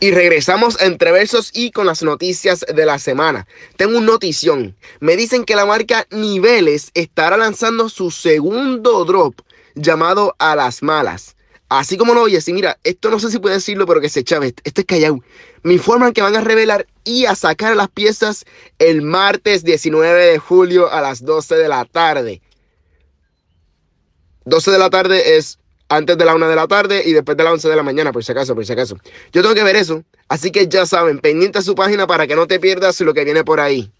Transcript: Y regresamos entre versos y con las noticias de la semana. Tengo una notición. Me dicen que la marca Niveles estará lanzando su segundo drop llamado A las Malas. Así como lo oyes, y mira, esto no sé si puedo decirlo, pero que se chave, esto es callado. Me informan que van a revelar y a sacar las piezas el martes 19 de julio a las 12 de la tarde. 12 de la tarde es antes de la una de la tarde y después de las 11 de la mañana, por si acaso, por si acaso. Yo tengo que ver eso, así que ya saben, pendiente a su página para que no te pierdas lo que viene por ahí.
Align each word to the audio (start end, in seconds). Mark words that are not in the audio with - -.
Y 0.00 0.12
regresamos 0.12 0.80
entre 0.80 1.10
versos 1.10 1.50
y 1.52 1.72
con 1.72 1.86
las 1.86 2.02
noticias 2.04 2.64
de 2.72 2.86
la 2.86 3.00
semana. 3.00 3.48
Tengo 3.76 3.98
una 3.98 4.06
notición. 4.06 4.76
Me 5.00 5.16
dicen 5.16 5.44
que 5.44 5.56
la 5.56 5.66
marca 5.66 6.06
Niveles 6.10 6.92
estará 6.94 7.36
lanzando 7.36 7.88
su 7.88 8.12
segundo 8.12 9.04
drop 9.04 9.34
llamado 9.74 10.36
A 10.38 10.54
las 10.54 10.82
Malas. 10.84 11.34
Así 11.68 11.98
como 11.98 12.14
lo 12.14 12.22
oyes, 12.22 12.48
y 12.48 12.52
mira, 12.52 12.78
esto 12.84 13.10
no 13.10 13.18
sé 13.18 13.30
si 13.30 13.40
puedo 13.40 13.54
decirlo, 13.54 13.86
pero 13.86 14.00
que 14.00 14.08
se 14.08 14.24
chave, 14.24 14.54
esto 14.64 14.80
es 14.80 14.86
callado. 14.86 15.20
Me 15.62 15.74
informan 15.74 16.12
que 16.12 16.22
van 16.22 16.36
a 16.36 16.40
revelar 16.40 16.86
y 17.04 17.26
a 17.26 17.34
sacar 17.34 17.76
las 17.76 17.90
piezas 17.90 18.46
el 18.78 19.02
martes 19.02 19.64
19 19.64 20.26
de 20.26 20.38
julio 20.38 20.90
a 20.90 21.00
las 21.00 21.24
12 21.24 21.56
de 21.56 21.68
la 21.68 21.84
tarde. 21.84 22.40
12 24.44 24.70
de 24.70 24.78
la 24.78 24.88
tarde 24.88 25.36
es 25.36 25.58
antes 25.88 26.18
de 26.18 26.24
la 26.24 26.34
una 26.34 26.48
de 26.48 26.56
la 26.56 26.66
tarde 26.66 27.02
y 27.04 27.12
después 27.12 27.36
de 27.36 27.44
las 27.44 27.52
11 27.54 27.68
de 27.68 27.76
la 27.76 27.82
mañana, 27.82 28.12
por 28.12 28.24
si 28.24 28.32
acaso, 28.32 28.54
por 28.54 28.64
si 28.64 28.72
acaso. 28.72 28.96
Yo 29.32 29.42
tengo 29.42 29.54
que 29.54 29.62
ver 29.62 29.76
eso, 29.76 30.04
así 30.28 30.50
que 30.50 30.68
ya 30.68 30.86
saben, 30.86 31.18
pendiente 31.18 31.58
a 31.58 31.62
su 31.62 31.74
página 31.74 32.06
para 32.06 32.26
que 32.26 32.36
no 32.36 32.46
te 32.46 32.60
pierdas 32.60 33.00
lo 33.00 33.14
que 33.14 33.24
viene 33.24 33.44
por 33.44 33.60
ahí. 33.60 33.90